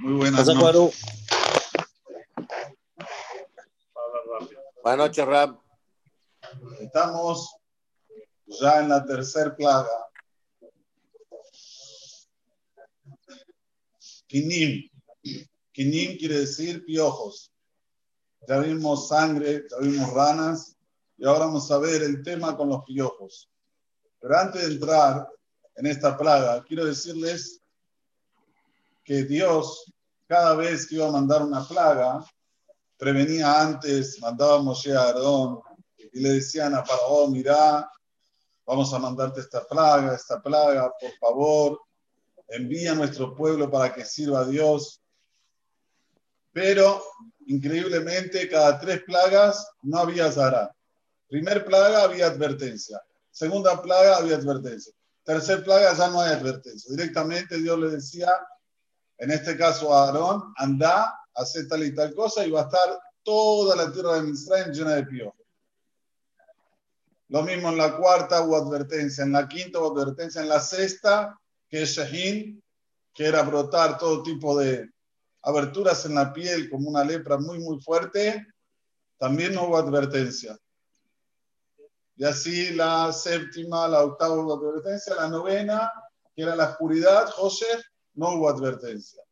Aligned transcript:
Muy 0.00 0.12
buenas 0.14 0.46
noches. 0.46 1.02
Buenas 4.82 4.98
noches, 4.98 5.26
Ram. 5.26 5.60
Estamos 6.80 7.56
ya 8.46 8.80
en 8.80 8.88
la 8.88 9.04
tercera 9.04 9.54
plaga. 9.54 9.88
Kinim. 14.26 14.90
Kinim 15.72 16.18
quiere 16.18 16.40
decir 16.40 16.84
piojos. 16.84 17.52
Ya 18.46 18.58
vimos 18.58 19.08
sangre, 19.08 19.64
ya 19.70 19.78
vimos 19.78 20.12
ranas 20.12 20.76
y 21.16 21.26
ahora 21.26 21.46
vamos 21.46 21.70
a 21.70 21.78
ver 21.78 22.02
el 22.02 22.22
tema 22.22 22.56
con 22.56 22.68
los 22.68 22.84
piojos. 22.84 23.50
Pero 24.20 24.38
antes 24.38 24.62
de 24.66 24.74
entrar 24.74 25.28
en 25.76 25.86
esta 25.86 26.16
plaga, 26.16 26.64
quiero 26.64 26.84
decirles 26.84 27.60
que 29.08 29.24
Dios, 29.24 29.90
cada 30.26 30.54
vez 30.54 30.86
que 30.86 30.96
iba 30.96 31.08
a 31.08 31.10
mandar 31.10 31.40
una 31.42 31.66
plaga, 31.66 32.22
prevenía 32.98 33.58
antes, 33.58 34.20
mandaba 34.20 34.56
a 34.56 34.62
Moshe 34.62 34.94
a 34.94 35.00
Aarón 35.00 35.60
y 36.12 36.20
le 36.20 36.34
decían 36.34 36.74
a 36.74 36.84
Faraón, 36.84 37.32
mira, 37.32 37.90
vamos 38.66 38.92
a 38.92 38.98
mandarte 38.98 39.40
esta 39.40 39.66
plaga, 39.66 40.14
esta 40.14 40.42
plaga, 40.42 40.92
por 41.00 41.10
favor, 41.18 41.80
envía 42.48 42.92
a 42.92 42.96
nuestro 42.96 43.34
pueblo 43.34 43.70
para 43.70 43.94
que 43.94 44.04
sirva 44.04 44.40
a 44.40 44.44
Dios. 44.44 45.00
Pero, 46.52 47.02
increíblemente, 47.46 48.46
cada 48.46 48.78
tres 48.78 49.04
plagas 49.04 49.66
no 49.80 50.00
había 50.00 50.30
Zara. 50.30 50.70
Primer 51.28 51.64
plaga 51.64 52.02
había 52.02 52.26
advertencia. 52.26 53.00
Segunda 53.30 53.80
plaga 53.80 54.18
había 54.18 54.36
advertencia. 54.36 54.92
Tercer 55.24 55.64
plaga 55.64 55.94
ya 55.94 56.08
no 56.08 56.20
hay 56.20 56.34
advertencia. 56.34 56.94
Directamente 56.94 57.56
Dios 57.56 57.78
le 57.78 57.88
decía, 57.88 58.28
en 59.18 59.30
este 59.32 59.56
caso 59.56 59.92
a 59.92 60.06
Aarón, 60.06 60.54
anda, 60.56 61.20
hace 61.34 61.64
tal 61.66 61.84
y 61.84 61.94
tal 61.94 62.14
cosa 62.14 62.46
y 62.46 62.50
va 62.50 62.62
a 62.62 62.64
estar 62.64 62.98
toda 63.22 63.76
la 63.76 63.92
tierra 63.92 64.14
de 64.14 64.22
Misraim 64.22 64.72
llena 64.72 64.94
de 64.94 65.04
piojos. 65.04 65.34
Lo 67.28 67.42
mismo 67.42 67.68
en 67.68 67.76
la 67.76 67.96
cuarta 67.96 68.42
hubo 68.42 68.56
advertencia, 68.56 69.22
en 69.22 69.32
la 69.32 69.46
quinta 69.46 69.80
hubo 69.80 69.92
advertencia, 69.92 70.40
en 70.40 70.48
la 70.48 70.60
sexta, 70.60 71.38
que 71.68 71.82
es 71.82 71.90
Shahin, 71.90 72.62
que 73.12 73.26
era 73.26 73.42
brotar 73.42 73.98
todo 73.98 74.22
tipo 74.22 74.56
de 74.56 74.88
aberturas 75.42 76.06
en 76.06 76.14
la 76.14 76.32
piel 76.32 76.70
como 76.70 76.88
una 76.88 77.04
lepra 77.04 77.36
muy, 77.36 77.58
muy 77.58 77.80
fuerte, 77.80 78.46
también 79.18 79.54
no 79.54 79.64
hubo 79.64 79.76
advertencia. 79.76 80.56
Y 82.16 82.24
así 82.24 82.70
la 82.70 83.12
séptima, 83.12 83.86
la 83.88 84.02
octava 84.02 84.34
hubo 84.34 84.54
advertencia, 84.54 85.14
la 85.14 85.28
novena, 85.28 85.92
que 86.34 86.42
era 86.42 86.56
la 86.56 86.70
oscuridad, 86.70 87.28
José, 87.30 87.66
no 88.18 88.34
hubo 88.34 88.48
advertencia. 88.48 89.22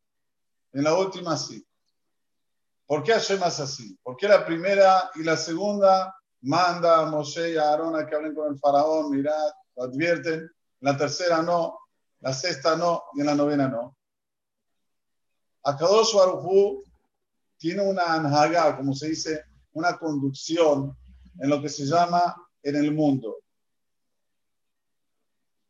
En 0.72 0.84
la 0.84 0.94
última 0.94 1.36
sí. 1.36 1.66
¿Por 2.86 3.02
qué 3.02 3.12
Hashem 3.12 3.42
es 3.42 3.58
así? 3.58 3.98
¿Por 4.00 4.16
qué 4.16 4.28
la 4.28 4.46
primera 4.46 5.10
y 5.16 5.24
la 5.24 5.36
segunda 5.36 6.14
manda 6.42 7.00
a 7.00 7.06
Moshe 7.06 7.50
y 7.50 7.56
a 7.56 7.70
Aarón 7.70 7.96
a 7.96 8.06
que 8.06 8.14
hablen 8.14 8.34
con 8.34 8.52
el 8.52 8.58
faraón, 8.60 9.10
mirad, 9.10 9.50
lo 9.74 9.82
advierten, 9.82 10.48
la 10.80 10.96
tercera 10.96 11.42
no, 11.42 11.80
la 12.20 12.32
sexta 12.32 12.76
no 12.76 13.02
y 13.14 13.20
en 13.20 13.26
la 13.26 13.34
novena 13.34 13.66
no? 13.66 13.96
Akadosh 15.64 16.14
Baruj 16.14 16.84
tiene 17.58 17.82
una 17.82 18.14
anhaga, 18.14 18.76
como 18.76 18.94
se 18.94 19.08
dice, 19.08 19.46
una 19.72 19.98
conducción 19.98 20.96
en 21.40 21.50
lo 21.50 21.60
que 21.60 21.68
se 21.68 21.84
llama 21.84 22.36
en 22.62 22.76
el 22.76 22.92
mundo. 22.92 23.38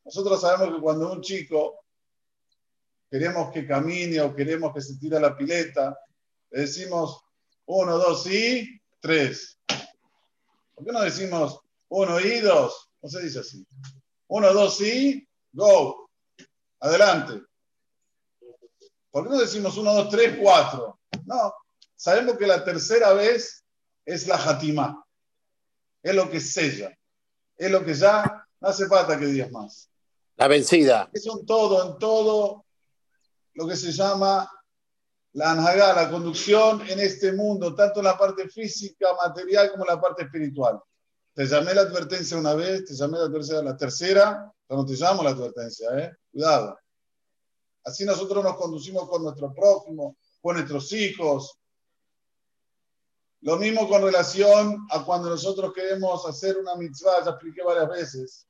Nosotros 0.05 0.39
sabemos 0.39 0.77
que 0.77 0.83
cuando 0.83 1.11
un 1.13 1.23
chico 1.23 1.86
queremos 3.11 3.53
que 3.53 3.67
camine 3.67 4.21
o 4.21 4.35
queremos 4.35 4.73
que 4.75 4.81
se 4.81 4.97
tire 4.99 5.17
a 5.17 5.21
la 5.21 5.37
pileta, 5.37 5.99
le 6.51 6.63
decimos 6.63 7.23
uno, 7.67 7.99
dos 7.99 8.27
y 8.27 8.81
tres. 9.01 9.59
¿Por 10.75 10.85
qué 10.85 10.93
no 10.93 11.01
decimos 11.01 11.61
uno 11.89 12.21
y 12.21 12.41
dos? 12.41 12.91
No 13.03 13.09
se 13.09 13.23
dice 13.23 13.41
así. 13.41 13.67
Uno, 14.29 14.53
dos 14.53 14.81
y 14.81 15.27
go. 15.53 16.11
Adelante. 16.81 17.43
¿Por 19.11 19.25
qué 19.25 19.31
no 19.31 19.39
decimos 19.39 19.77
uno, 19.79 19.95
dos, 19.95 20.11
tres, 20.11 20.37
cuatro? 20.41 21.01
No. 21.25 21.55
Sabemos 21.95 22.37
que 22.37 22.47
la 22.47 22.63
tercera 22.65 23.13
vez 23.15 23.65
es 24.05 24.27
la 24.27 24.37
jatima. 24.37 25.03
Es 26.03 26.15
lo 26.15 26.31
que 26.31 26.41
sella. 26.41 26.97
Es 27.57 27.71
lo 27.71 27.85
que 27.85 27.95
ya 27.95 28.47
no 28.61 28.69
hace 28.69 28.87
falta 28.87 29.19
que 29.19 29.27
digas 29.27 29.51
más. 29.51 29.89
La 30.37 30.49
vencida. 30.49 31.09
Es 31.13 31.27
un 31.27 31.47
todo, 31.47 31.93
en 31.93 31.99
todo 31.99 32.66
lo 33.57 33.67
que 33.67 33.77
se 33.77 33.91
llama 33.91 34.49
la 35.33 35.53
anhagá, 35.53 35.95
la 35.95 36.11
conducción 36.11 36.81
en 36.89 37.01
este 37.01 37.33
mundo, 37.33 37.75
tanto 37.75 38.01
la 38.01 38.17
parte 38.17 38.49
física, 38.49 39.09
material, 39.23 39.71
como 39.71 39.85
la 39.85 40.01
parte 40.01 40.23
espiritual. 40.25 40.81
Te 41.35 41.47
llamé 41.47 41.75
la 41.75 41.83
advertencia 41.83 42.39
una 42.39 42.55
vez, 42.55 42.87
te 42.87 42.95
llamé 42.95 43.19
la 43.19 43.25
advertencia 43.25 43.63
la 43.63 43.77
tercera, 43.77 44.51
pero 44.67 44.81
no 44.81 44.87
te 44.87 44.95
llamo 44.95 45.23
la 45.23 45.31
advertencia, 45.31 45.89
¿eh? 45.99 46.17
Cuidado. 46.33 46.79
Así 47.85 48.05
nosotros 48.05 48.43
nos 48.43 48.57
conducimos 48.57 49.09
con 49.09 49.23
nuestro 49.23 49.53
prójimo, 49.53 50.17
con 50.41 50.57
nuestros 50.57 50.93
hijos. 50.93 51.59
Lo 53.43 53.57
mismo 53.57 53.89
con 53.89 54.03
relación 54.03 54.87
a 54.91 55.05
cuando 55.05 55.29
nosotros 55.29 55.73
queremos 55.75 56.27
hacer 56.27 56.57
una 56.57 56.75
mitzvah, 56.77 57.25
ya 57.25 57.31
expliqué 57.31 57.63
varias 57.63 57.89
veces. 57.89 58.47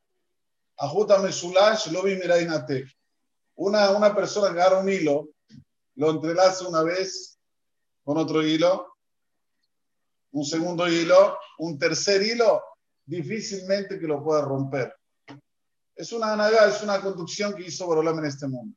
Ajútame 0.76 1.30
Shulash, 1.30 1.88
lo 1.88 2.02
vi 2.02 2.16
Una, 3.56 3.90
una 3.90 4.14
persona 4.14 4.48
agarra 4.48 4.78
un 4.78 4.88
hilo 4.88 5.30
lo 5.96 6.10
entrelazo 6.10 6.68
una 6.68 6.82
vez 6.82 7.38
con 8.04 8.18
otro 8.18 8.42
hilo, 8.42 8.94
un 10.32 10.44
segundo 10.44 10.86
hilo, 10.88 11.38
un 11.58 11.78
tercer 11.78 12.22
hilo, 12.22 12.62
difícilmente 13.04 13.98
que 13.98 14.06
lo 14.06 14.22
pueda 14.22 14.42
romper. 14.42 14.94
Es 15.94 16.12
una 16.12 16.48
es 16.66 16.82
una 16.82 17.00
conducción 17.00 17.54
que 17.54 17.66
hizo 17.66 17.86
Borolam 17.86 18.18
en 18.18 18.26
este 18.26 18.46
mundo. 18.46 18.76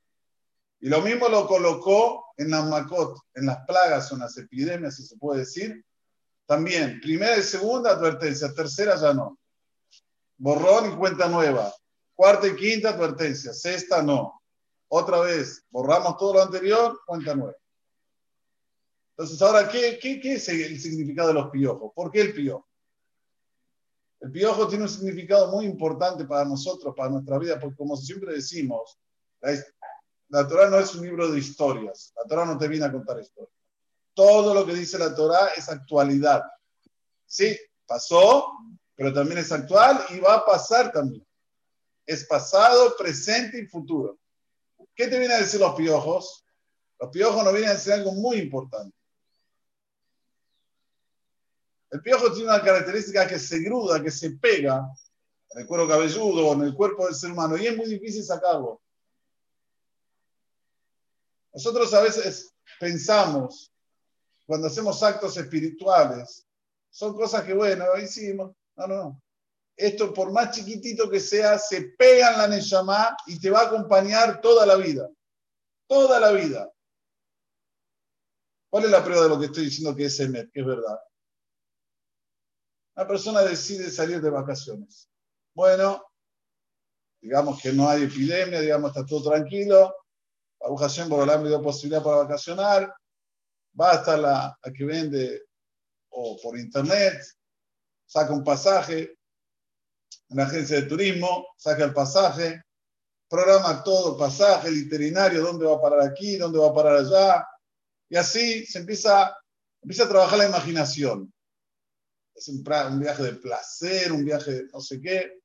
Y 0.80 0.88
lo 0.88 1.02
mismo 1.02 1.28
lo 1.28 1.46
colocó 1.46 2.28
en 2.38 2.50
las 2.50 2.66
macot, 2.66 3.20
en 3.34 3.48
las 3.48 3.66
plagas 3.66 4.10
o 4.12 4.16
en 4.16 4.22
las 4.22 4.38
epidemias, 4.38 4.96
si 4.96 5.04
se 5.04 5.18
puede 5.18 5.42
decir. 5.42 5.84
También, 6.46 7.02
primera 7.02 7.38
y 7.38 7.44
segunda 7.44 7.92
advertencia, 7.92 8.54
tercera 8.54 8.96
ya 8.96 9.14
no. 9.14 9.38
Borrón 10.38 10.94
y 10.94 10.96
cuenta 10.96 11.28
nueva. 11.28 11.74
Cuarta 12.16 12.48
y 12.48 12.56
quinta 12.56 12.92
advertencia, 12.92 13.54
sexta 13.54 14.02
no 14.02 14.39
otra 14.90 15.22
vez 15.22 15.66
borramos 15.70 16.18
todo 16.18 16.34
lo 16.34 16.44
anterior, 16.44 17.00
cuenta 17.06 17.36
nueva. 17.36 17.56
Entonces, 19.12 19.42
ahora, 19.42 19.68
¿qué, 19.68 20.00
qué, 20.02 20.20
qué 20.20 20.34
es 20.34 20.50
el 20.50 20.80
significado 20.80 21.30
de 21.30 21.34
los 21.36 21.50
piojos? 21.50 21.92
¿Por 21.94 22.12
qué 22.12 22.22
el 22.22 22.34
piojo? 22.34 22.68
El 24.22 24.32
piojo 24.32 24.68
tiene 24.68 24.84
un 24.84 24.90
significado 24.90 25.52
muy 25.52 25.66
importante 25.66 26.26
para 26.26 26.46
nosotros, 26.46 26.94
para 26.96 27.10
nuestra 27.10 27.38
vida, 27.38 27.60
porque 27.60 27.78
como 27.78 27.96
siempre 27.96 28.34
decimos, 28.34 28.98
la, 29.42 29.54
la 30.30 30.48
Torah 30.48 30.70
no 30.70 30.80
es 30.80 30.94
un 30.96 31.06
libro 31.06 31.30
de 31.30 31.40
historias. 31.40 32.14
La 32.16 32.24
Torah 32.28 32.46
no 32.46 32.58
te 32.58 32.68
viene 32.68 32.86
a 32.86 32.92
contar 32.92 33.20
historias. 33.20 33.54
Todo 34.14 34.54
lo 34.54 34.66
que 34.66 34.74
dice 34.74 34.98
la 34.98 35.14
Torah 35.16 35.50
es 35.56 35.70
actualidad. 35.70 36.44
Sí, 37.26 37.58
pasó, 37.86 38.54
pero 38.96 39.14
también 39.14 39.40
es 39.40 39.52
actual 39.52 40.00
y 40.10 40.20
va 40.20 40.36
a 40.36 40.46
pasar 40.46 40.92
también. 40.92 41.26
Es 42.06 42.26
pasado, 42.26 42.96
presente 42.98 43.60
y 43.60 43.68
futuro. 43.68 44.18
¿Qué 45.00 45.08
te 45.08 45.18
vienen 45.18 45.38
a 45.38 45.40
decir 45.40 45.62
los 45.62 45.76
piojos? 45.76 46.46
Los 47.00 47.10
piojos 47.10 47.42
nos 47.42 47.54
vienen 47.54 47.70
a 47.70 47.76
decir 47.76 47.94
algo 47.94 48.12
muy 48.12 48.36
importante. 48.36 48.94
El 51.90 52.02
piojo 52.02 52.34
tiene 52.34 52.50
una 52.50 52.62
característica 52.62 53.26
que 53.26 53.40
se 53.40 53.60
gruda, 53.60 54.04
que 54.04 54.12
se 54.12 54.32
pega 54.32 54.86
en 55.52 55.62
el 55.62 55.68
cuero 55.68 55.88
cabelludo, 55.88 56.52
en 56.52 56.64
el 56.64 56.74
cuerpo 56.76 57.06
del 57.06 57.16
ser 57.16 57.32
humano, 57.32 57.56
y 57.56 57.68
es 57.68 57.78
muy 57.78 57.86
difícil 57.86 58.26
sacarlo. 58.26 58.82
Nosotros 61.54 61.94
a 61.94 62.02
veces 62.02 62.54
pensamos, 62.78 63.72
cuando 64.46 64.68
hacemos 64.68 65.02
actos 65.02 65.38
espirituales, 65.38 66.46
son 66.90 67.16
cosas 67.16 67.46
que, 67.46 67.54
bueno, 67.54 67.86
hicimos. 68.04 68.54
No, 68.76 68.86
no, 68.86 68.96
no 68.96 69.22
esto 69.80 70.14
por 70.14 70.32
más 70.32 70.56
chiquitito 70.56 71.10
que 71.10 71.22
sea, 71.22 71.58
se 71.58 71.94
pega 71.98 72.34
en 72.34 72.38
la 72.38 72.48
Neshama 72.48 73.16
y 73.28 73.40
te 73.40 73.50
va 73.50 73.62
a 73.62 73.68
acompañar 73.68 74.42
toda 74.42 74.66
la 74.66 74.76
vida. 74.76 75.10
Toda 75.88 76.20
la 76.20 76.32
vida. 76.32 76.70
¿Cuál 78.70 78.84
es 78.84 78.92
la 78.92 79.04
prueba 79.04 79.24
de 79.24 79.30
lo 79.30 79.40
que 79.40 79.46
estoy 79.46 79.66
diciendo 79.66 79.96
que 79.96 80.06
es 80.06 80.20
Emet, 80.20 80.50
es 80.54 80.66
verdad? 80.66 81.00
Una 82.96 83.08
persona 83.08 83.42
decide 83.42 83.90
salir 83.90 84.22
de 84.22 84.30
vacaciones. 84.30 85.10
Bueno, 85.56 86.06
digamos 87.22 87.62
que 87.62 87.72
no 87.72 87.90
hay 87.90 88.04
epidemia, 88.04 88.60
digamos 88.60 88.92
está 88.92 89.06
todo 89.06 89.32
tranquilo. 89.32 89.96
Hashem 90.78 91.08
por 91.08 91.26
me 91.40 91.48
dio 91.48 91.62
posibilidad 91.62 92.04
para 92.04 92.18
vacacionar. 92.18 92.94
Va 93.80 93.92
hasta 93.92 94.18
la 94.18 94.60
a 94.62 94.72
que 94.72 94.84
vende 94.84 95.46
o 96.10 96.38
por 96.42 96.58
internet, 96.58 97.24
saca 98.06 98.34
un 98.34 98.44
pasaje, 98.44 99.19
una 100.30 100.44
agencia 100.44 100.78
de 100.78 100.88
turismo, 100.88 101.48
saca 101.58 101.84
el 101.84 101.94
pasaje, 101.94 102.64
programa 103.28 103.84
todo, 103.84 104.18
pasaje, 104.18 104.70
el 104.70 104.78
itinerario, 104.78 105.42
dónde 105.42 105.66
va 105.66 105.76
a 105.76 105.82
parar 105.82 106.02
aquí, 106.02 106.38
dónde 106.38 106.60
va 106.60 106.70
a 106.70 106.74
parar 106.74 106.98
allá. 106.98 107.48
Y 108.10 108.16
así 108.16 108.66
se 108.66 108.80
empieza, 108.80 109.36
empieza 109.82 110.06
a 110.06 110.10
trabajar 110.10 110.40
la 110.40 110.48
imaginación. 110.48 111.32
Es 112.34 112.48
un, 112.48 112.64
un 112.66 113.00
viaje 113.00 113.24
de 113.24 113.34
placer, 113.34 114.12
un 114.12 114.24
viaje 114.24 114.52
de 114.52 114.68
no 114.72 114.80
sé 114.80 115.02
qué. 115.02 115.40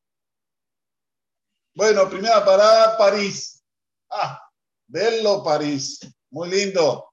Bueno, 1.75 2.08
primera 2.08 2.44
parada, 2.44 2.96
París. 2.96 3.62
Ah, 4.10 4.40
bello 4.87 5.42
París. 5.42 6.00
Muy 6.30 6.48
lindo. 6.48 7.12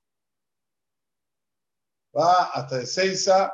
Va 2.16 2.44
hasta 2.52 2.82
Ezeiza. 2.82 3.52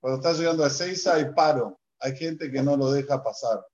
Cuando 0.00 0.20
está 0.20 0.32
llegando 0.32 0.64
a 0.64 0.68
Ezeiza 0.68 1.14
hay 1.14 1.32
paro. 1.34 1.81
Hay 2.02 2.16
gente 2.16 2.50
que 2.50 2.62
no 2.62 2.76
lo 2.76 2.90
deja 2.90 3.22
pasar. 3.22 3.64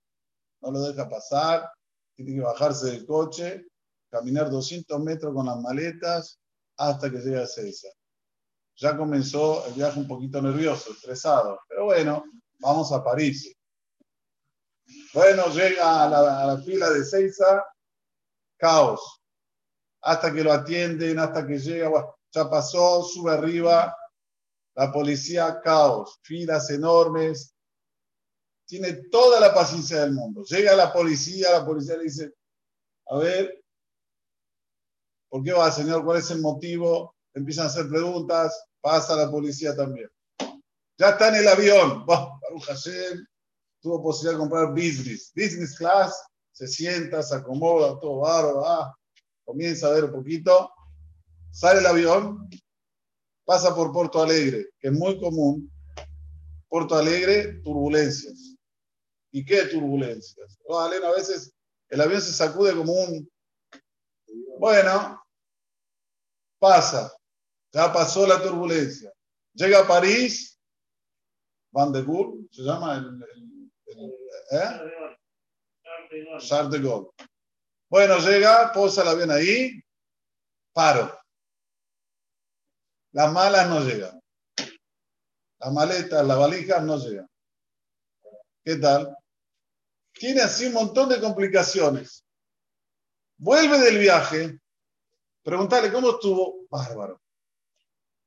No 0.61 0.71
lo 0.71 0.81
deja 0.83 1.09
pasar. 1.09 1.71
Tiene 2.15 2.35
que 2.35 2.41
bajarse 2.41 2.87
del 2.87 3.07
coche, 3.07 3.67
caminar 4.11 4.51
200 4.51 5.01
metros 5.01 5.33
con 5.35 5.47
las 5.47 5.59
maletas 5.59 6.39
hasta 6.77 7.11
que 7.11 7.19
llegue 7.19 7.39
a 7.39 7.45
Ezeiza. 7.45 7.89
Ya 8.77 8.97
comenzó 8.97 9.67
el 9.67 9.75
viaje 9.75 9.99
un 9.99 10.07
poquito 10.07 10.43
nervioso, 10.43 10.93
estresado. 10.93 11.59
Pero 11.69 11.87
bueno, 11.87 12.25
vamos 12.59 12.93
a 12.93 13.03
París. 13.03 13.55
Bueno, 15.15 15.47
llega 15.49 16.05
a 16.05 16.09
la, 16.47 16.63
fila 16.63 16.91
de 16.91 17.05
Seiza, 17.05 17.65
caos. 18.59 19.21
Hasta 20.03 20.33
que 20.33 20.45
lo 20.45 20.53
atienden, 20.53 21.19
hasta 21.19 21.47
que 21.47 21.59
llega, 21.59 21.91
ya 22.31 22.49
pasó, 22.49 23.03
sube 23.03 23.33
arriba, 23.33 23.97
la 24.75 24.93
policía, 24.93 25.61
caos, 25.63 26.19
filas 26.23 26.71
enormes. 26.71 27.55
Tiene 28.69 28.93
toda 29.11 29.41
la 29.41 29.55
paciencia 29.55 30.03
del 30.03 30.12
mundo. 30.12 30.44
Llega 30.44 30.76
la 30.76 30.93
policía, 30.93 31.50
la 31.50 31.65
policía 31.65 31.97
le 31.97 32.05
dice, 32.05 32.32
a 33.09 33.17
ver, 33.17 33.65
¿por 35.29 35.43
qué 35.43 35.53
va, 35.53 35.73
señor? 35.73 36.05
¿Cuál 36.05 36.19
es 36.19 36.31
el 36.31 36.41
motivo? 36.41 37.17
Empiezan 37.32 37.65
a 37.65 37.69
hacer 37.69 37.88
preguntas, 37.88 38.67
pasa 38.81 39.17
la 39.17 39.31
policía 39.31 39.75
también. 39.75 40.09
Ya 40.99 41.11
está 41.11 41.29
en 41.29 41.37
el 41.37 41.49
avión. 41.49 42.05
Bah, 42.05 42.38
Hashem, 42.67 43.26
tuvo 43.81 44.03
posibilidad 44.03 44.35
de 44.35 44.38
comprar 44.41 44.71
business. 44.71 45.32
Business 45.35 45.76
class, 45.76 46.23
se 46.53 46.67
sienta, 46.67 47.23
se 47.23 47.37
acomoda, 47.37 47.99
todo 48.00 48.21
bárbaro, 48.21 48.67
ah, 48.67 48.94
comienza 49.44 49.87
a 49.87 49.93
ver 49.93 50.05
un 50.05 50.12
poquito, 50.12 50.71
sale 51.50 51.81
el 51.81 51.87
avión, 51.87 52.50
pasa 53.44 53.75
por 53.75 53.93
Porto 53.93 54.21
Alegre, 54.21 54.67
que 54.79 54.88
es 54.88 54.93
muy 54.93 55.19
común. 55.19 55.71
Porto 56.69 56.97
Alegre, 56.97 57.62
turbulencias. 57.62 58.58
¿Y 59.38 59.44
qué 59.44 59.67
turbulencias? 59.67 60.58
Oh, 60.64 60.81
a 60.81 60.88
veces 61.14 61.55
el 61.90 62.00
avión 62.00 62.20
se 62.20 62.32
sacude 62.32 62.75
como 62.75 62.93
un... 62.93 63.31
Bueno, 64.58 65.25
pasa, 66.58 67.17
ya 67.73 67.93
pasó 67.93 68.26
la 68.26 68.43
turbulencia. 68.43 69.12
Llega 69.52 69.79
a 69.79 69.87
París, 69.87 70.58
Van 71.70 71.93
de 71.93 72.02
Gaulle, 72.02 72.49
se 72.50 72.62
llama 72.62 72.96
el 72.96 73.23
¿Eh? 74.50 74.81
Charles 76.40 76.73
de 76.73 76.81
Gaulle. 76.81 77.11
Bueno, 77.88 78.19
llega, 78.19 78.73
posa 78.73 79.02
el 79.02 79.08
avión 79.08 79.31
ahí, 79.31 79.81
paro. 80.73 81.17
Las 83.12 83.32
malas 83.32 83.69
no 83.69 83.85
llegan. 83.85 84.20
Las 85.61 85.73
maletas, 85.73 86.26
las 86.26 86.38
valijas 86.38 86.82
no 86.82 86.99
llegan. 86.99 87.31
¿Qué 88.64 88.75
tal? 88.79 89.17
Tiene 90.19 90.43
así 90.43 90.67
un 90.67 90.75
montón 90.75 91.09
de 91.09 91.20
complicaciones. 91.20 92.25
Vuelve 93.37 93.79
del 93.79 93.99
viaje, 93.99 94.59
preguntarle 95.43 95.93
cómo 95.93 96.11
estuvo, 96.11 96.67
bárbaro. 96.69 97.20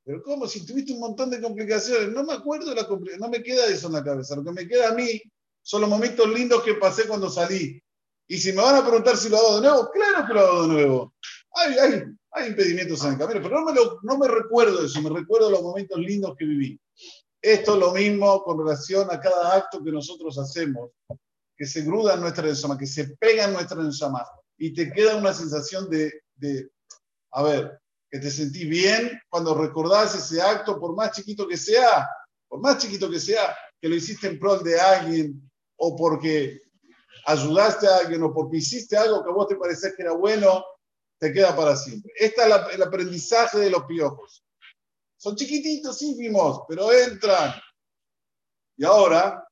Pero 0.04 0.22
¿cómo? 0.22 0.48
Si 0.48 0.66
tuviste 0.66 0.92
un 0.92 1.00
montón 1.00 1.30
de 1.30 1.40
complicaciones, 1.40 2.08
no 2.08 2.24
me 2.24 2.32
acuerdo 2.32 2.70
de 2.70 2.76
la 2.76 2.88
no 3.18 3.28
me 3.28 3.42
queda 3.42 3.66
eso 3.66 3.86
en 3.86 3.92
la 3.92 4.02
cabeza. 4.02 4.34
Lo 4.36 4.42
que 4.42 4.52
me 4.52 4.66
queda 4.66 4.88
a 4.88 4.94
mí 4.94 5.20
son 5.62 5.82
los 5.82 5.90
momentos 5.90 6.28
lindos 6.28 6.62
que 6.62 6.74
pasé 6.74 7.06
cuando 7.06 7.30
salí. 7.30 7.80
Y 8.26 8.38
si 8.38 8.52
me 8.52 8.62
van 8.62 8.76
a 8.76 8.82
preguntar 8.82 9.16
si 9.16 9.28
lo 9.28 9.36
hago 9.36 9.56
de 9.56 9.68
nuevo, 9.68 9.90
claro 9.90 10.26
que 10.26 10.34
lo 10.34 10.40
hago 10.40 10.62
de 10.62 10.68
nuevo. 10.68 11.14
Hay, 11.54 11.74
hay, 11.78 12.02
hay 12.32 12.48
impedimentos 12.48 13.04
en 13.04 13.12
el 13.12 13.18
camino, 13.18 13.40
pero 13.42 13.60
no 13.60 13.66
me, 13.66 13.80
no 14.02 14.18
me 14.18 14.28
recuerdo 14.28 14.84
eso, 14.84 15.02
me 15.02 15.10
recuerdo 15.10 15.50
los 15.50 15.62
momentos 15.62 15.98
lindos 15.98 16.34
que 16.36 16.46
viví. 16.46 16.80
Esto 17.40 17.74
es 17.74 17.80
lo 17.80 17.92
mismo 17.92 18.42
con 18.42 18.58
relación 18.58 19.08
a 19.10 19.20
cada 19.20 19.56
acto 19.56 19.82
que 19.84 19.92
nosotros 19.92 20.38
hacemos, 20.38 20.90
que 21.62 21.68
se 21.68 21.82
gruda 21.82 22.14
en 22.14 22.20
nuestra 22.22 22.48
ensama, 22.48 22.76
que 22.76 22.88
se 22.88 23.16
pega 23.18 23.44
en 23.44 23.52
nuestra 23.52 23.80
ensama, 23.80 24.26
y 24.58 24.74
te 24.74 24.90
queda 24.90 25.14
una 25.14 25.32
sensación 25.32 25.88
de, 25.88 26.12
de, 26.34 26.68
a 27.30 27.44
ver, 27.44 27.80
que 28.10 28.18
te 28.18 28.32
sentí 28.32 28.64
bien 28.64 29.22
cuando 29.28 29.54
recordás 29.54 30.12
ese 30.16 30.42
acto, 30.42 30.80
por 30.80 30.96
más 30.96 31.12
chiquito 31.12 31.46
que 31.46 31.56
sea, 31.56 32.08
por 32.48 32.58
más 32.58 32.78
chiquito 32.78 33.08
que 33.08 33.20
sea, 33.20 33.56
que 33.80 33.88
lo 33.88 33.94
hiciste 33.94 34.26
en 34.26 34.40
pro 34.40 34.58
de 34.58 34.80
alguien, 34.80 35.48
o 35.76 35.94
porque 35.94 36.62
ayudaste 37.26 37.86
a 37.86 37.98
alguien 37.98 38.24
o 38.24 38.34
porque 38.34 38.56
hiciste 38.56 38.96
algo 38.96 39.22
que 39.22 39.30
a 39.30 39.34
vos 39.34 39.46
te 39.46 39.54
parecía 39.54 39.94
que 39.94 40.02
era 40.02 40.14
bueno, 40.14 40.64
te 41.20 41.32
queda 41.32 41.54
para 41.54 41.76
siempre. 41.76 42.12
Este 42.16 42.40
es 42.40 42.74
el 42.74 42.82
aprendizaje 42.82 43.58
de 43.60 43.70
los 43.70 43.84
piojos. 43.84 44.44
Son 45.16 45.36
chiquititos, 45.36 46.02
ínfimos, 46.02 46.62
pero 46.68 46.92
entran. 46.92 47.54
Y 48.76 48.84
ahora 48.84 49.46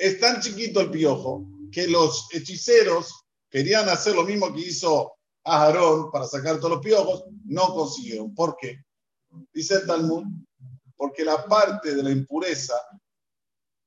es 0.00 0.18
tan 0.18 0.40
chiquito 0.40 0.80
el 0.80 0.90
piojo 0.90 1.46
que 1.70 1.86
los 1.86 2.28
hechiceros 2.32 3.26
querían 3.50 3.88
hacer 3.88 4.14
lo 4.14 4.24
mismo 4.24 4.52
que 4.52 4.60
hizo 4.60 5.12
Aarón 5.44 6.10
para 6.10 6.26
sacar 6.26 6.56
todos 6.56 6.70
los 6.70 6.80
piojos, 6.80 7.24
no 7.44 7.74
consiguieron. 7.74 8.34
¿Por 8.34 8.56
qué? 8.56 8.82
Dice 9.52 9.74
el 9.74 9.86
Talmud, 9.86 10.24
porque 10.96 11.24
la 11.24 11.44
parte 11.46 11.94
de 11.94 12.02
la 12.02 12.10
impureza 12.10 12.74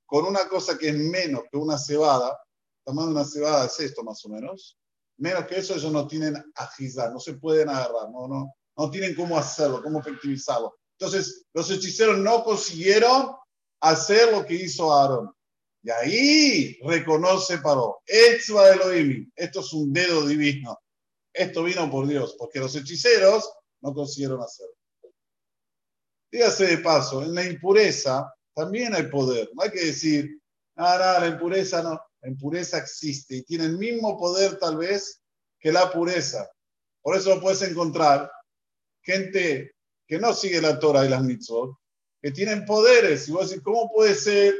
con 0.06 0.26
una 0.26 0.48
cosa 0.48 0.78
que 0.78 0.90
es 0.90 0.96
menos 0.96 1.46
que 1.52 1.58
una 1.58 1.78
cebada, 1.78 2.40
tomando 2.86 3.12
una 3.12 3.26
cebada 3.26 3.66
es 3.66 3.80
esto 3.80 4.04
más 4.04 4.24
o 4.26 4.30
menos, 4.30 4.78
menos 5.18 5.46
que 5.48 5.58
eso 5.58 5.74
ellos 5.74 5.92
no 5.92 6.08
tienen 6.08 6.36
agilidad, 6.56 7.12
no 7.12 7.20
se 7.20 7.34
pueden 7.34 7.70
agarrar, 7.70 8.10
no, 8.12 8.92
tienen 8.92 9.16
cómo 9.16 9.36
hacerlo, 9.38 9.82
cómo 9.82 10.00
efectivizarlo. 10.00 10.76
Entonces, 11.00 11.46
los 11.54 11.70
hechiceros 11.72 12.20
no 12.20 12.44
consiguieron 12.44 13.32
hacer 13.80 14.32
lo 14.32 14.46
que 14.46 14.56
hizo 14.56 14.94
Aarón. 14.94 15.34
Y 15.84 15.90
ahí 15.92 16.80
reconoce 16.82 17.58
Paró, 17.58 18.02
Etzba 18.06 18.70
Elohim, 18.70 19.30
esto 19.36 19.60
es 19.60 19.74
un 19.74 19.92
dedo 19.92 20.26
divino. 20.26 20.80
Esto 21.34 21.64
vino 21.64 21.90
por 21.92 22.08
Dios, 22.08 22.36
porque 22.38 22.60
los 22.60 22.74
hechiceros 22.76 23.52
no 23.82 23.94
consiguieron 23.94 24.42
hacerlo. 24.42 24.76
Dígase 26.32 26.68
de 26.68 26.78
paso, 26.78 27.22
en 27.22 27.36
la 27.36 27.44
impureza, 27.44 28.34
también 28.56 28.96
hay 28.96 29.04
poder. 29.04 29.50
No 29.54 29.64
hay 29.64 29.72
que 29.72 29.86
decir, 29.86 30.40
nada, 30.76 31.20
la 31.20 31.28
impureza 31.28 31.84
no. 31.84 32.00
La 32.22 32.30
impureza 32.30 32.78
existe 32.78 33.36
y 33.36 33.44
tiene 33.44 33.66
el 33.66 33.78
mismo 33.78 34.18
poder 34.18 34.58
tal 34.58 34.78
vez 34.78 35.22
que 35.60 35.74
la 35.74 35.92
pureza. 35.92 36.50
Por 37.02 37.18
eso 37.18 37.42
puedes 37.42 37.62
encontrar 37.64 38.32
gente 39.02 39.76
que 40.08 40.18
no 40.20 40.34
sigue 40.34 40.62
la 40.62 40.80
Torah 40.80 41.06
y 41.06 41.10
las 41.10 41.22
mitzvot, 41.22 41.76
que 42.22 42.32
tienen 42.32 42.64
poderes. 42.64 43.28
Y 43.28 43.34
vos 43.34 43.50
decís, 43.50 43.64
¿cómo 43.64 43.92
puede 43.92 44.16
ser? 44.16 44.56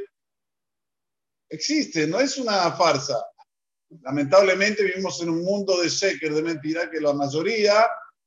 Existe, 1.54 2.08
no 2.08 2.20
es 2.20 2.38
una 2.38 2.72
farsa. 2.72 3.26
Lamentablemente 4.02 4.84
vivimos 4.84 5.22
en 5.22 5.30
un 5.30 5.44
mundo 5.44 5.80
de 5.82 5.90
sheker, 5.90 6.34
de 6.34 6.42
mentira, 6.42 6.90
que 6.90 7.00
la 7.00 7.14
mayoría 7.14 7.86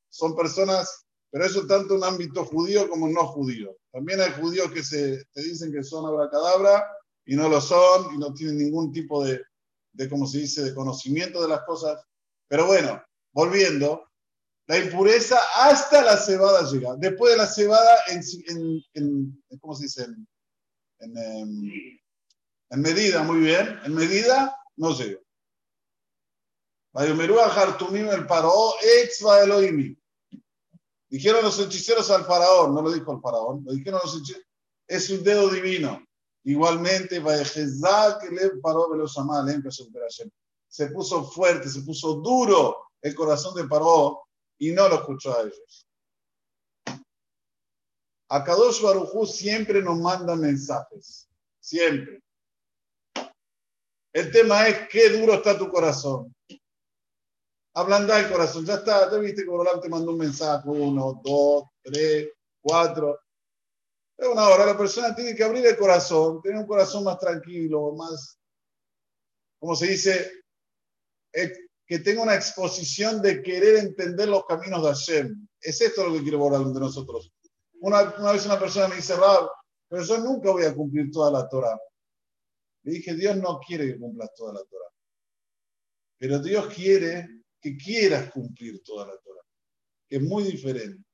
son 0.09 0.35
personas 0.35 1.07
pero 1.29 1.45
eso 1.45 1.67
tanto 1.67 1.95
en 1.95 2.03
ámbito 2.03 2.45
judío 2.45 2.89
como 2.89 3.07
no 3.09 3.27
judío. 3.27 3.77
También 3.91 4.21
hay 4.21 4.31
judíos 4.31 4.71
que 4.71 4.83
se, 4.83 5.25
te 5.33 5.41
dicen 5.41 5.71
que 5.71 5.83
son 5.83 6.05
abracadabra 6.05 6.87
y 7.25 7.35
no 7.35 7.49
lo 7.49 7.59
son 7.59 8.15
y 8.15 8.17
no 8.17 8.33
tienen 8.33 8.57
ningún 8.57 8.91
tipo 8.91 9.23
de, 9.23 9.41
de, 9.91 10.09
como 10.09 10.25
se 10.25 10.39
dice, 10.39 10.63
de 10.63 10.73
conocimiento 10.73 11.41
de 11.41 11.49
las 11.49 11.61
cosas. 11.61 12.01
Pero 12.47 12.65
bueno, 12.65 13.03
volviendo, 13.33 14.09
la 14.67 14.77
impureza 14.77 15.37
hasta 15.55 16.01
la 16.01 16.17
cebada 16.17 16.69
llega. 16.71 16.95
Después 16.95 17.33
de 17.33 17.37
la 17.37 17.47
cebada, 17.47 17.97
en, 18.07 18.21
en, 18.47 18.83
en 18.93 19.59
¿cómo 19.59 19.75
se 19.75 19.83
dice? 19.83 20.05
En, 20.99 21.17
en, 21.17 21.99
en, 22.69 22.81
medida, 22.81 23.23
muy 23.23 23.39
bien. 23.39 23.79
En 23.83 23.93
medida, 23.93 24.57
no 24.75 24.93
Hartumim 26.93 28.09
el 28.09 28.25
paro 28.25 28.73
ex 28.81 29.21
Elohim. 29.21 29.95
Dijeron 31.09 31.43
los 31.43 31.59
hechiceros 31.59 32.09
al 32.11 32.25
faraón, 32.25 32.73
no 32.73 32.81
lo 32.81 32.91
dijo 32.91 33.13
el 33.13 33.21
faraón, 33.21 33.63
lo 33.65 33.71
dijeron 33.71 34.01
los 34.03 34.15
hechiceros, 34.15 34.47
es 34.87 35.09
un 35.09 35.23
dedo 35.23 35.49
divino. 35.49 36.03
Igualmente, 36.43 37.21
se 40.67 40.87
puso 40.87 41.23
fuerte, 41.23 41.69
se 41.69 41.81
puso 41.81 42.15
duro 42.15 42.77
el 43.01 43.15
corazón 43.15 43.55
de 43.55 43.67
Paró 43.67 44.23
y 44.57 44.71
no 44.71 44.87
lo 44.89 44.95
escuchó 44.95 45.37
a 45.37 45.41
ellos. 45.41 45.87
A 48.29 48.43
Kadosh 48.43 48.81
Barujú 48.81 49.25
siempre 49.25 49.81
nos 49.81 49.99
manda 49.99 50.35
mensajes, 50.35 51.29
siempre. 51.59 52.21
El 54.17 54.31
tema 54.31 54.67
es 54.67 54.89
qué 54.89 55.09
duro 55.09 55.35
está 55.35 55.55
tu 55.55 55.69
corazón. 55.69 56.35
Ablanda 57.75 58.19
el 58.19 58.31
corazón. 58.31 58.65
Ya 58.65 58.73
está, 58.73 59.11
ya 59.11 59.17
viste 59.19 59.43
que 59.43 59.47
Borolam 59.47 59.79
te 59.79 59.89
mandó 59.89 60.09
un 60.09 60.17
mensaje. 60.17 60.67
Uno, 60.67 61.21
dos, 61.23 61.65
tres, 61.83 62.27
cuatro. 62.59 63.19
Es 64.17 64.27
una 64.27 64.49
hora. 64.49 64.65
La 64.65 64.75
persona 64.75 65.13
tiene 65.13 65.35
que 65.35 65.43
abrir 65.43 65.67
el 65.67 65.77
corazón, 65.77 66.41
tener 66.41 66.57
un 66.57 66.65
corazón 66.65 67.03
más 67.03 67.19
tranquilo, 67.19 67.91
más, 67.91 68.39
como 69.59 69.75
se 69.75 69.85
dice, 69.85 70.31
que 71.85 71.99
tenga 71.99 72.23
una 72.23 72.33
exposición 72.33 73.21
de 73.21 73.43
querer 73.43 73.75
entender 73.75 74.29
los 74.29 74.47
caminos 74.47 74.81
de 74.81 74.89
Hashem. 74.89 75.47
Es 75.61 75.79
esto 75.79 76.07
lo 76.07 76.13
que 76.13 76.23
quiere 76.23 76.37
Borolam 76.37 76.73
de 76.73 76.79
nosotros. 76.79 77.31
Una, 77.81 78.15
una 78.17 78.31
vez 78.31 78.47
una 78.47 78.57
persona 78.57 78.87
me 78.87 78.95
dice, 78.95 79.15
Rab, 79.15 79.47
pero 79.87 80.01
yo 80.01 80.17
nunca 80.17 80.49
voy 80.49 80.63
a 80.63 80.73
cumplir 80.73 81.11
toda 81.11 81.29
la 81.29 81.47
Torah. 81.47 81.77
Le 82.87 82.93
dije, 82.93 83.15
Dios 83.15 83.35
no 83.35 83.59
quiere 83.59 83.85
que 83.85 83.99
cumplas 83.99 84.33
toda 84.33 84.53
la 84.53 84.63
Torah. 84.63 84.89
Pero 86.17 86.39
Dios 86.39 86.73
quiere 86.73 87.43
que 87.59 87.75
quieras 87.75 88.31
cumplir 88.31 88.81
toda 88.81 89.07
la 89.07 89.17
Torah, 89.17 89.43
que 90.07 90.15
es 90.15 90.21
muy 90.21 90.45
diferente. 90.45 91.05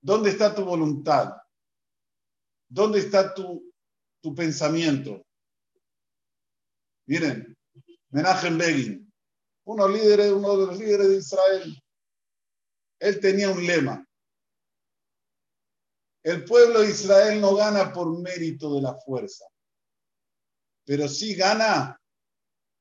¿Dónde 0.00 0.30
está 0.30 0.54
tu 0.54 0.64
voluntad? 0.64 1.32
¿Dónde 2.68 3.00
está 3.00 3.34
tu, 3.34 3.68
tu 4.22 4.32
pensamiento? 4.32 5.26
Miren, 7.06 7.58
Menachem 8.10 8.58
Begin, 8.58 9.12
uno, 9.64 9.88
líder, 9.88 10.32
uno 10.32 10.56
de 10.56 10.66
los 10.66 10.78
líderes 10.78 11.08
de 11.08 11.16
Israel, 11.16 11.82
él 13.00 13.18
tenía 13.18 13.50
un 13.50 13.66
lema. 13.66 14.08
El 16.22 16.44
pueblo 16.44 16.82
de 16.82 16.90
Israel 16.90 17.40
no 17.40 17.56
gana 17.56 17.92
por 17.92 18.16
mérito 18.20 18.72
de 18.76 18.82
la 18.82 18.94
fuerza, 18.94 19.46
pero 20.90 21.06
sí 21.06 21.36
gana, 21.36 21.96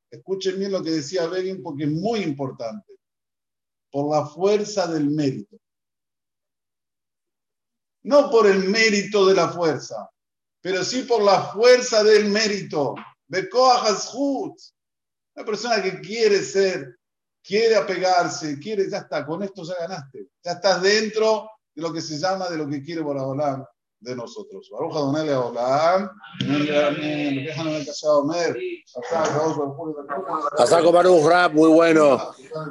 escuchen 0.09 0.57
bien 0.57 0.71
lo 0.71 0.81
que 0.81 0.89
decía 0.89 1.27
Begin 1.27 1.61
porque 1.61 1.83
es 1.83 1.91
muy 1.91 2.21
importante, 2.21 2.97
por 3.91 4.09
la 4.09 4.25
fuerza 4.25 4.87
del 4.87 5.11
mérito. 5.11 5.57
No 8.01 8.31
por 8.31 8.47
el 8.47 8.67
mérito 8.67 9.27
de 9.27 9.35
la 9.35 9.49
fuerza, 9.49 10.09
pero 10.59 10.83
sí 10.83 11.03
por 11.03 11.21
la 11.21 11.51
fuerza 11.51 12.03
del 12.03 12.29
mérito. 12.29 12.95
Una 13.27 13.45
persona 15.45 15.79
que 15.79 16.01
quiere 16.01 16.41
ser, 16.41 16.97
quiere 17.43 17.75
apegarse, 17.75 18.57
quiere, 18.57 18.89
ya 18.89 18.97
está, 18.97 19.23
con 19.23 19.43
esto 19.43 19.63
ya 19.63 19.75
ganaste. 19.81 20.29
Ya 20.43 20.53
estás 20.53 20.81
dentro 20.81 21.47
de 21.75 21.81
lo 21.83 21.93
que 21.93 22.01
se 22.01 22.17
llama, 22.17 22.49
de 22.49 22.57
lo 22.57 22.67
que 22.67 22.81
quiere 22.81 23.01
Boraholam 23.01 23.63
de 24.01 24.15
nosotros. 24.15 24.69
Baruch 24.71 24.95
Adonai 24.95 25.29
Olam. 25.29 26.09
Pasako 30.57 30.91
Baruch 30.91 31.25
Rab, 31.25 31.53
muy 31.53 31.69
bueno. 31.69 32.19